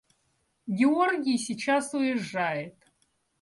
[0.79, 2.73] –Георгий сейчас уезжает.